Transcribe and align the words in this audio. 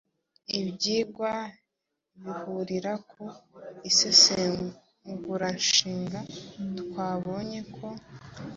Ibyigwa 0.59 1.33
bihurira 2.23 2.93
ku 3.09 3.23
isesenguranshinga 3.89 6.19
twabonye 6.79 7.59
ko: 7.75 7.87